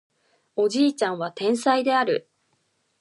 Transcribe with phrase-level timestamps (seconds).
[0.55, 2.27] おじいちゃんは天才である